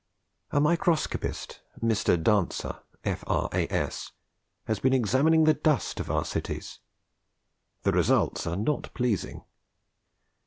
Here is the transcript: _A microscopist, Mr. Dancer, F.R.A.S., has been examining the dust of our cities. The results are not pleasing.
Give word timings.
_A 0.57 0.59
microscopist, 0.59 1.59
Mr. 1.79 2.17
Dancer, 2.19 2.79
F.R.A.S., 3.03 4.11
has 4.63 4.79
been 4.79 4.93
examining 4.95 5.43
the 5.43 5.53
dust 5.53 5.99
of 5.99 6.09
our 6.09 6.25
cities. 6.25 6.79
The 7.83 7.91
results 7.91 8.47
are 8.47 8.57
not 8.57 8.91
pleasing. 8.95 9.43